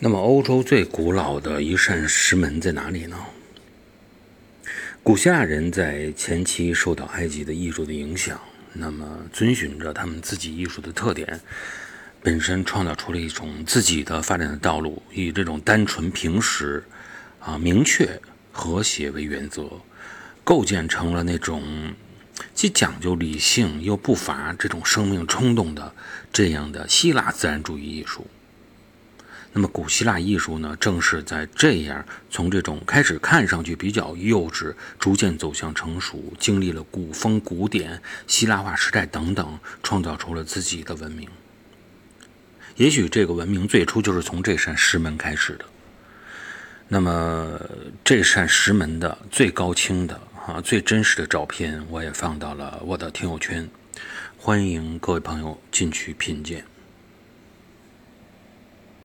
[0.00, 3.16] 那么，欧洲最古老的一扇石门在哪里呢？
[5.04, 8.38] 古希腊人在前期受到埃及的艺术的影响，
[8.72, 11.40] 那么遵循着他们自己艺术的特点，
[12.20, 16.82] 本身创造出了一种自己的发展的道路，以这种单纯、平实、
[17.38, 18.20] 啊明确、
[18.50, 19.70] 和谐为原则，
[20.42, 21.94] 构建成了那种
[22.52, 25.94] 既讲究理性又不乏这种生命冲动的
[26.32, 28.26] 这样的希腊自然主义艺术。
[29.56, 41.28] 那么，古希腊艺术呢，正是在这样从这种开始看上去比较幼稚，逐渐走向成熟，经历了古风、古典、希腊化时代等等，创造出了自己的文明。
[42.74, 45.64] 也许这个文明最初就是从这扇石门开始的。
[46.88, 47.60] 那么，
[48.02, 53.70] 这扇石门的最高清的啊、最真实的照片，我也放到了我的听友圈，
[54.36, 56.64] 欢迎各位朋友进去品鉴。